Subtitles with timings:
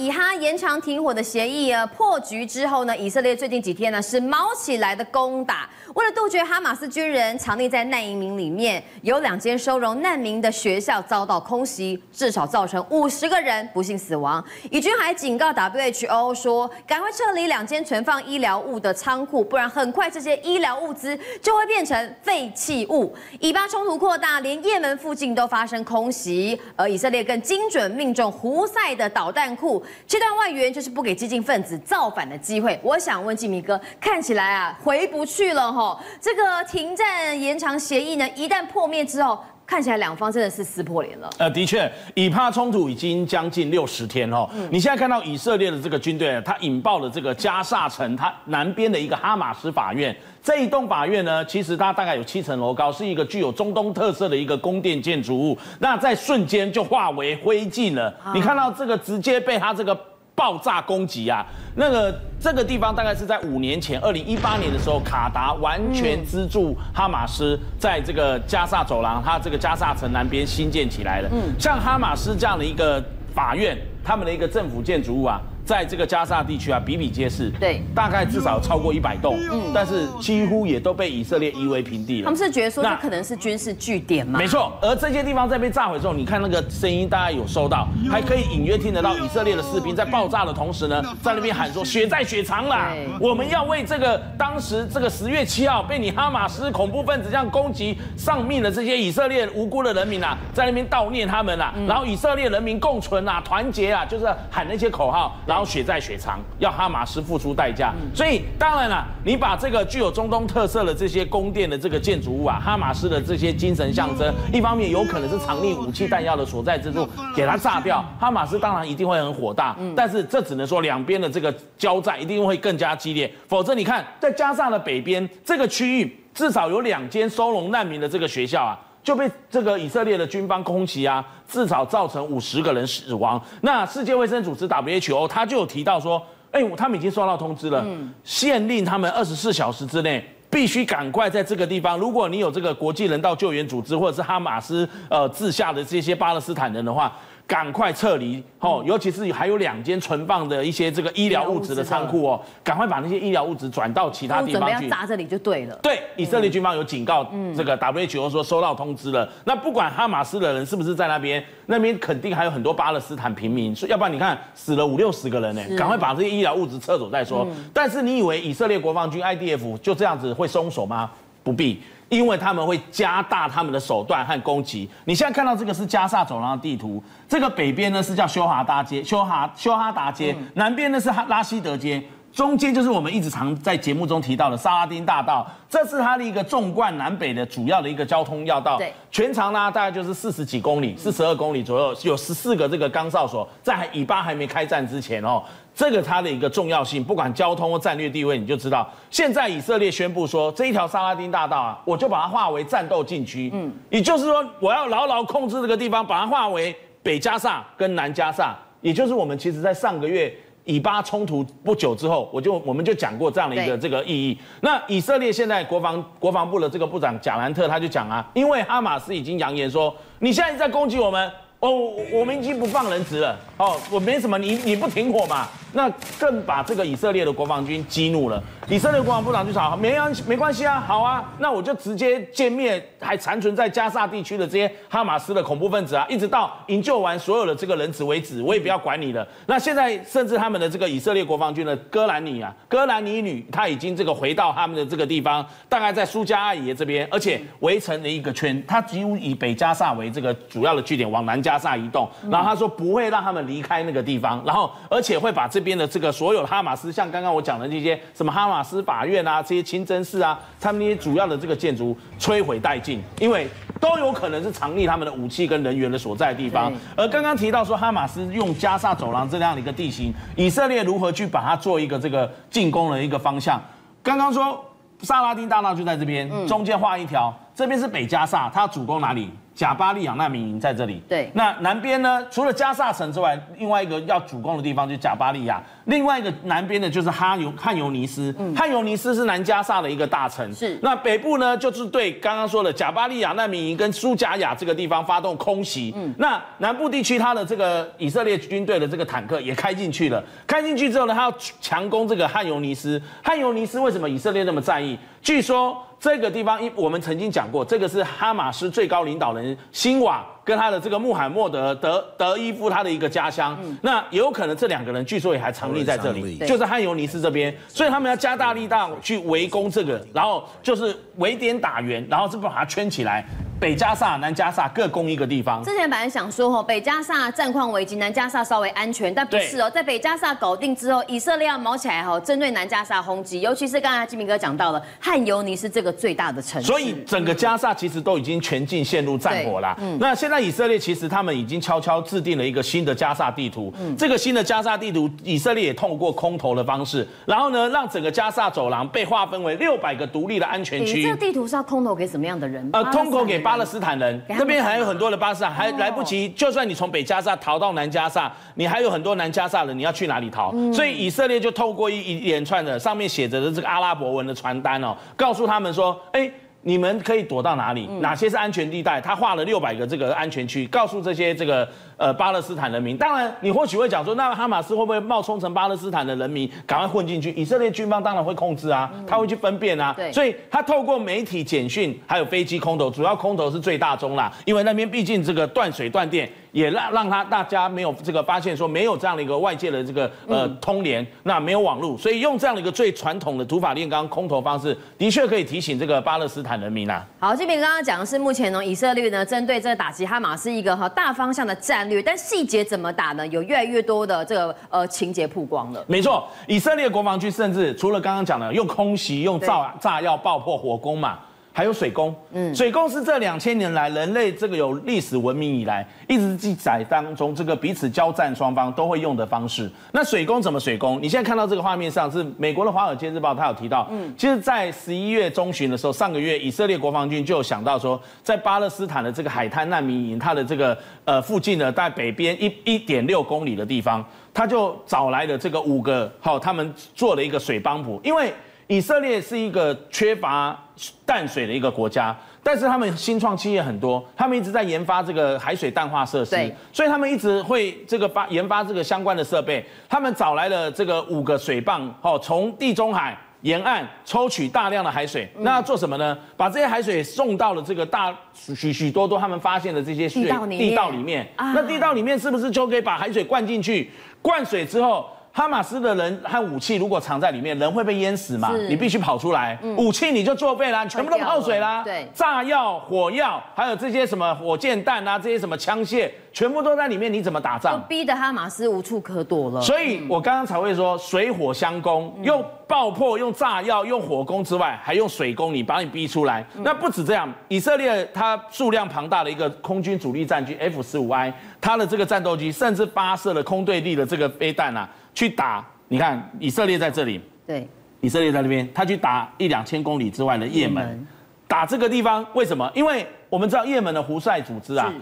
[0.00, 5.68] 以哈延长停火的协议啊破局之后呢，以色列最近几天呢是猫起来的攻打。
[5.94, 14.42] 为了杜绝哈马斯军人藏匿在难民里面，有两间收容难民的学校遭到空袭，至少造成五十个人不幸死亡。
[14.70, 23.14] 以军还警告 WHO 说，赶快撤离两间存放医疗物的仓库，不然很快这些医疗物资就会变成废弃物。
[23.40, 29.81] 以巴冲突扩大，连也门附近都发生空袭，而以色列更精准命中胡塞的导弹库。
[30.06, 32.78] 切断外援就是不给激进分子造反的机会。
[32.82, 35.98] 我想问纪明哥，看起来啊回不去了哈。
[36.20, 41.30] 这个停战延长协议呢，一旦破灭之后，看起来两方真的是撕破脸了。
[41.38, 44.48] 呃，的确，以巴冲突已经将近六十天哦。
[44.54, 50.14] 嗯、你现在看到以色列的这个军队，它引爆了这个加萨城它南边的一个哈马斯法院。
[50.42, 55.56] 这一栋法院呢，其实它大概有七层楼高，是一个具有中东特色的一个宫殿建筑物。
[55.78, 58.08] 那在瞬间就化为灰烬了。
[58.22, 59.98] 啊、你看到这个直接被它这个
[60.42, 61.46] 爆炸攻击啊，
[61.76, 71.28] 那个这个地方大概是在五年前，二零一八年的时候，卡达完全资助哈马斯在这个加萨走廊，它这个加萨城南边新建起来的。
[71.30, 73.00] 嗯，像哈马斯这样的一个
[73.32, 75.40] 法院，他们的一个政府建筑物啊。
[75.64, 77.50] 在这个加沙地区啊，比比皆是。
[77.60, 79.36] 对，大概至少超过一百栋。
[79.50, 82.24] 嗯，但是几乎也都被以色列夷为平地了。
[82.24, 84.38] 他们是觉得说这可能是军事据点吗？
[84.38, 84.72] 没错。
[84.80, 105.36] 而这些地方在被炸毁之后，你看那个声音，大家有收到，还可以隐约听得到以色列的士兵在爆炸的同时呢，在那边喊说“血债血偿啦，我们要为这个当时这个十月七号被你哈马斯恐怖分子这样攻击丧命的这些以色列无辜的人民啊，在那边悼念他们啊，然后以色列人民共存啊，团结啊，就是喊那些口号。
[105.52, 107.92] 然后血债血偿，要哈马斯付出代价。
[108.14, 119.76] 所以当然了，你把这个具有中东特色的这些宫殿的这个建筑物啊，哈马斯的这些精神象征，一方面有可能是藏匿武器弹药的所在之处，给它炸掉，哈马斯当然一定会很火大。
[119.94, 128.80] 但是这只能说两边的这个交战一定会更加激烈，否则你看在加上的北边这个区域，至少有两间收容难民的这个学校啊。
[129.02, 133.42] 就被这个以色列的军方空袭啊，至少造成五十个人死亡。
[133.62, 137.84] 那世界卫生组织 WHO 他就有提到说，哎，他们已经收到通知了，
[138.22, 141.98] 限令他们二十四小时之内必须赶快在这个地方。
[141.98, 147.12] 如果你有这个国际人道救援组织或者是哈马斯呃治下的这些巴勒斯坦人的话。
[147.52, 148.82] 赶快撤离哦！
[148.86, 154.88] 尤其是还有两间存放的一些这个医疗物资的仓库哦，赶快把那些医疗物资转到其他地方去。
[154.88, 155.78] 炸这里就对了。
[155.82, 159.28] 对，以色列军方有警告这个 WHO 说收到通知了。
[159.44, 167.46] 那不管哈马斯的人是不是在那边，那边肯定还有很多巴勒斯坦平民，所以要不然你看死了五六十个人呢，赶快把这些医疗物资撤走再说。
[167.74, 171.10] 但是你以为以色列国防军 IDF 就这样子会松手吗？
[171.42, 171.82] 不必。
[172.08, 174.86] 因为他们会加大他们的手段和攻击。
[175.06, 188.78] 你现在看到这个是加萨走廊的地图，这个北边呢是叫修哈大街，修哈修哈达街，南边呢是哈拉希德街，中间就是我们一直常在节目中提到的萨拉丁大道，这是它的一个纵贯南北的主要的一个交通要道。
[188.78, 195.42] 对，全长呢大概就是四十几公里，四十二公里左右，有十四个这个岗哨所，在以巴还没开战之前哦。
[195.74, 198.86] 这个它的一个重要性，不管交通或战略地位，你就知道。
[199.10, 203.50] 现在以色列宣布说，这一条萨拉丁大道啊，我就把它划为战斗禁区。
[203.54, 208.54] 嗯，也就是说，我要牢牢控制这个地方，把它划为北加萨跟南加萨。
[208.82, 214.38] 也就是我们其实在上个月以巴冲突不久之后，我就我们就讲过这样的一个这个意义。
[214.60, 221.30] 那以色列现在国防国防部的这个部长贾兰特他就讲啊，因为哈马斯已经扬言说，你现在在攻击我们。
[221.60, 223.38] 哦，我们已经不放人质了。
[223.56, 225.46] 哦，我没什么，你你不停火嘛？
[225.72, 228.42] 那更把这个以色列的国防军激怒了。
[228.68, 239.26] 以色列国防部长就吵：“没关系，没关系啊，好啊，那我就直接歼灭还残存在加萨地区的这些哈马斯的恐怖分子啊，一直到营救完所有的这个人质为止，我也不要管你了。
[239.46, 263.48] 那现在甚至他们的这个以色列国防军的哥兰尼啊，哥兰尼女，他已经这个回到他们的这个地方，大概在苏加阿爷这边，而且围成了一个圈，他几乎以北加萨为这个主要的据点，往南加。”萨移动，然后他说不会让他们离开那个地方，然后而且会把这边的这个所有的哈马斯，像刚刚我讲的这些什么哈马斯法院啊，这些清真寺啊，他们那些主要的这个建筑摧毁殆尽，因为
[263.80, 266.72] 都有可能是藏匿他们的武器跟人员的所在的地方。
[266.96, 273.60] 而刚刚提到说哈马斯用加萨走廊这样的一个地形，以色列如何去把它做一个这个进攻的一个方向？
[274.02, 274.64] 刚刚说
[275.00, 277.34] 萨拉丁大道就在这边，中间画一条。
[277.54, 279.30] 这边是北加萨，它主攻哪里？
[279.54, 281.02] 贾巴利亚难民营在这里。
[281.08, 282.24] 对，那南边呢？
[282.30, 285.62] 除了加萨城之外，另外一个要主攻的地方就是贾巴利亚。
[285.84, 288.34] 另外一个南边的就是哈尤汉尤尼斯。
[288.38, 290.52] 嗯，汉尤尼斯是南加萨的一个大城。
[290.54, 290.78] 是。
[290.82, 295.92] 那北部呢，就是对刚刚说的贾巴利亚难民营跟苏贾亚这个地方发动空袭。
[295.96, 296.14] 嗯。
[296.18, 300.22] 那南部地区，它的这个以色列军队的这个坦克也开进去了。
[300.46, 303.00] 开进去之后呢，他要强攻这个汉尤尼斯。
[303.22, 304.98] 汉尤尼斯为什么以色列那么在意？
[305.20, 313.56] 据说这个地方，一我们曾经讲过，这个是哈马斯最高领导人辛瓦跟他的这个穆罕默德德德伊夫他的一个家乡。
[313.62, 323.24] 嗯、那也有可能这两个人据说也还藏匿在这里，就是汉尤尼斯这边，所以他们要加大力道去围攻这个，然后就是围点打援，然后是不把它圈起来。
[323.62, 325.62] 北加萨、南加萨各攻一个地方。
[325.62, 329.70] 之前本来想说哈，北加萨战况危机，南加萨稍微安全，但不是哦。
[329.70, 336.66] 在北加萨搞定之后，以色列要毛起来哈，针对南加萨轰击，尤其是刚才金明哥讲到了汉尤尼是这个最大的城市。
[336.66, 339.76] 所以整个加萨其实都已经全境陷入战火啦。
[339.80, 339.96] 嗯。
[340.00, 343.72] 那现在以色列其实他们已经悄悄制定了一个新的加萨地图。
[343.80, 343.96] 嗯。
[343.96, 351.04] 这个新的加萨地图，以色列也透过空投的方式，然后呢，让整个加萨走廊被划分为六百个独立的安全区。
[351.04, 352.68] 这个地图是要空投给什么样的人？
[352.72, 354.20] 呃，空投给巴勒斯坦人。
[354.28, 356.28] 那边还有很多的巴勒斯坦，还来不及。
[356.30, 360.52] 就算你从北加沙逃到南加沙，你还有很多南加沙人，你要去哪里逃？
[360.72, 366.30] 所以以色列就透过一一连串的上面写着的这个阿拉伯文的传单哦，告诉他们说，哎。
[366.64, 367.88] 你们可以躲到哪里？
[368.00, 369.00] 哪些是安全地带？
[369.00, 371.68] 他画了六百个这个安全区，告诉这些这个
[372.02, 372.96] 呃巴勒斯坦人民。
[372.96, 377.30] 当然，你或许会讲说，那哈马斯会不会冒充成巴勒斯坦的人民，赶快混进去？
[377.32, 379.94] 以色列军方当然会控制啊，他会去分辨啊。
[379.96, 386.28] 对，所以他透过媒体简讯，还有飞机空投，主要空投是最大宗啦，因为那边毕竟这个断水断电。
[386.52, 397.06] 也让让他大家没有这个发现说没有这样的一个外界的这个呃通联，那没有网络，所以用这样的一个最传统的土法炼钢空投方式，的确可以提醒这个巴勒斯坦人民啊。
[397.18, 403.26] 好，这边刚刚讲的是目前呢，以色列呢针对这个打击哈马斯一个哈大方向的战略，但细节怎么打呢？
[403.26, 405.84] 有越来越多的这个呃情节曝光了。
[405.88, 411.18] 没错，以色列国防军甚至除了刚刚讲的用空袭、用炸炸药爆破、火攻嘛。
[411.54, 419.70] 还有水攻，嗯，水攻是这两千年来人类这个有历史文明以来一直记载当中这个彼此交战双方都会用的方式。
[419.92, 420.98] 那水攻怎么水攻？
[421.02, 434.02] 你现在看到这个画面上是美国的《华尔街日报》，它有提到，嗯，其实，在十一月中旬的时候，上个月以色列国防军就有想到说，在巴勒斯坦的这个海滩难民营，它的这个呃附近呢，在北边一一点六公里的地方，
[434.32, 438.32] 他就找来了这个五个好，他们做了一个水帮浦，因为。
[438.72, 440.58] 以色列是一个缺乏
[441.04, 449.62] 淡水的一个国家，但是他们新创企业很多，他们一直在研发这个海水淡化设施，所以他们一直会这个发研发这个相关的设备。
[449.90, 456.16] 他们找来了这个五个水泵，哦，从地中海沿岸抽取大量的海水，那要做什么呢？
[456.38, 461.30] 把这些海水送到了这个大许许多多他们发现的这些水地道里面。
[461.36, 463.90] 那地道里面是不是就可以把海水灌进去？
[464.22, 465.06] 灌水之后。
[465.34, 468.54] 哈马斯的人和武器如果藏在里面，人会被淹死嘛？
[468.68, 471.82] 你必须跑出来，嗯、武器你就作废啦，全部都泡水啦。
[471.82, 477.80] 对，炸药、火药，还有这些什么火箭弹啊，这些什么枪械，全部都在里面，你怎么打仗？
[477.80, 479.60] 就逼得哈马斯无处可躲了。
[479.62, 486.44] 所以我刚刚才会说，水火相攻，用爆破、用炸药、用火攻之外，还用水攻，你把你逼出来。
[486.56, 494.86] 那不止这样，以色列它数量庞大的一个空军主力战机 F 十五 I，它的这个战斗机甚至发射了空对地的这个飞弹啊。
[495.14, 497.68] 去打，你看以色列在这里，对，
[498.00, 501.06] 以色列在那边，他去打一两千公里之外的也门，
[501.46, 502.70] 打这个地方，为什么？
[502.74, 504.92] 因为我们知道也门的胡塞组织啊。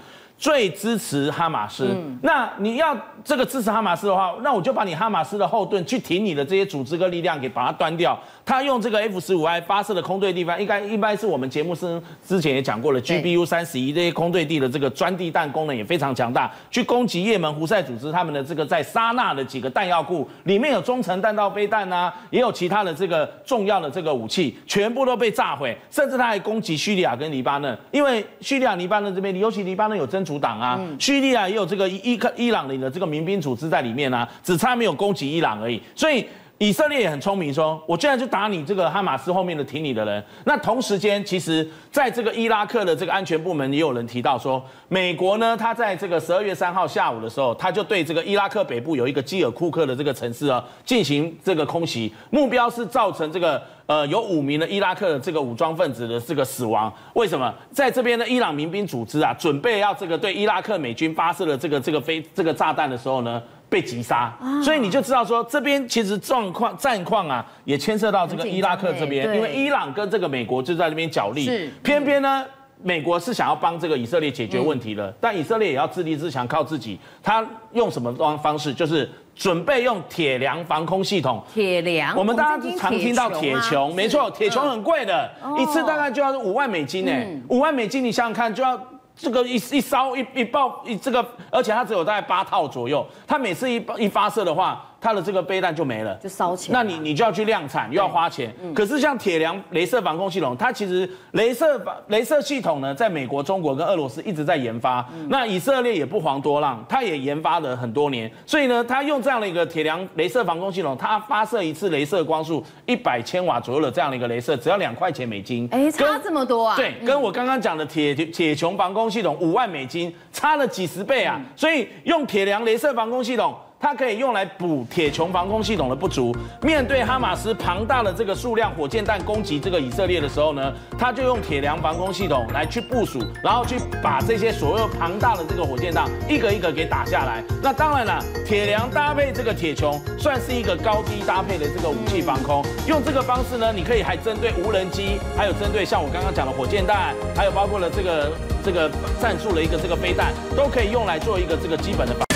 [0.41, 8.19] 最支持哈马斯，嗯、那你要这个支持哈马斯的话，那我就把你哈马斯的后盾去挺你的这些组织跟力量给把它端掉。
[8.43, 35.81] 他用这个 F 十五 I 发射的空对地方，应该一般是我们节目是之前也讲过了，GBU 三十一这些空对地的这个钻地弹功能也非常强大，去攻击也门胡塞组织他们的这个在沙那的几个弹药库，里面有中程弹道飞弹啊，也有其他的这个重要的这个武器，全部都被炸毁，甚至他还攻击叙利亚跟黎巴嫩，因为叙利亚、黎巴嫩这边，尤其黎巴嫩有真主党啊，叙利亚也有这个伊克伊朗里的这个民兵组织在里面啊，只差没有攻击伊朗而已。
[35.95, 36.27] 所以
[36.63, 40.23] 以色列也很聪明说，我居然就打你这个哈马斯后面的挺你的人。
[40.45, 53.63] 那同时间，其实在这个伊拉克的这个安全部门也有人提到说，美国呢，他在这个十二月三号下午的时候，他就对这个伊拉克北部有一个基尔库克的这个城市啊进行这个空袭，目标是造成这个。
[53.87, 57.53] 呃，有五名的伊拉克的这个武装分子的这个死亡，为什么？
[57.73, 72.45] 在这边的伊朗民兵组织啊，准备要这个对伊拉克美军发射的这个这个飞这个炸弹的时候呢，被击杀，所以你就知道说这边其实状况战况啊，也牵涉到这个伊拉克这边，因为伊朗跟这个美国就在这边角力，是偏偏呢，
[72.83, 76.99] 美国是想要帮这个以色列解决问题的，但以色列也要自立自强，靠自己。
[77.23, 78.75] 他用什么方方式？
[78.75, 81.41] 就是准备用铁梁防空系统。
[81.55, 87.13] 铁梁，我们大家常听到铁穹，没错，铁穹很贵的，一次大概就要五万美金呢。
[87.49, 88.77] 五万美金，你想想看，就要。
[89.21, 94.87] 这个一一烧一一爆一这个，而且它只有大概八套左右，它每次一一发射的话。
[95.01, 96.73] 它的这个背弹就没了，就烧钱。
[96.73, 98.55] 那你你就要去量产，又要花钱。
[98.63, 105.01] 嗯、可是像铁梁镭射防空系统，它其实镭射防镭射系统呢，在美国、中国跟俄罗斯一直在研发。
[105.15, 108.31] 嗯、那以色列也不遑多让，它也研发了很多年。
[108.45, 115.67] 所以呢，它用这样的一个铁梁镭射防空系统，它发射一次镭射光束一百千瓦左右的这样的一个镭射，只要两块钱美金。
[115.73, 116.77] 哎，差这么多啊？
[116.77, 121.37] 对，跟我刚刚讲的铁铁穹防空系统五万美金，差了几十倍啊！
[121.39, 123.57] 嗯、所以用铁梁镭射防空系统。
[123.81, 126.37] 它可以用来补铁穹防空系统的不足。
[126.61, 137.43] 面对哈马斯庞大的这个数量火箭弹攻击这个以色列的时候呢，他就用铁梁防空系统来去部署，然后去把这些所有庞大的这个火箭弹一个一个给打下来。
[137.63, 142.63] 那当然了，铁梁搭配这个铁穹，算是一个高低搭配的这个武器防空。
[142.87, 148.33] 用这个方式呢，你可以还针对无人机，还有针对像我刚刚讲的火箭弹，还有包括了这个
[148.63, 148.91] 这个
[149.23, 152.30] 战术的一个这个飞弹，都可以用来做一个这个基本的防。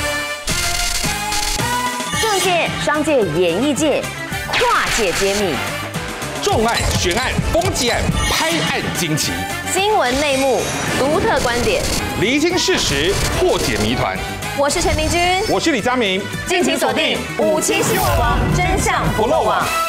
[2.41, 4.03] 界、商界、演艺界，
[4.49, 5.55] 跨界揭秘，
[6.43, 8.01] 重案、悬案、攻击案、
[8.31, 9.33] 拍案惊奇，
[9.73, 10.61] 新闻内幕、
[10.99, 11.83] 独特观点，
[12.21, 14.17] 厘清事实，破解谜团。
[14.57, 19.84] 我是陈明君，我是李佳明，敬请锁定《五七新闻网》，真相不漏网。